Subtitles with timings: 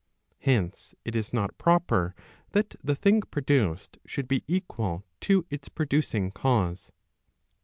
[0.39, 2.15] Hence, it is not proper
[2.53, 6.91] that the thing produced should be equal to its producing cause.